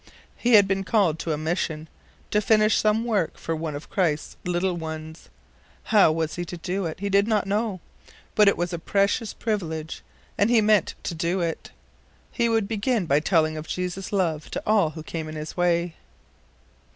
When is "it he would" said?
11.41-12.67